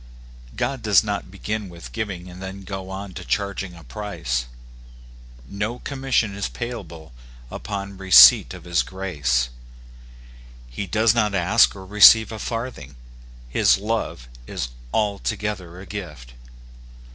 [0.55, 4.47] God does not begin with giving, and then go on to charging a price.
[5.47, 7.13] No commission is payable
[7.51, 9.49] upon receipt of his grace.
[10.67, 12.95] He does not ask or receive a farthing;
[13.47, 16.33] his love is altogether a gift.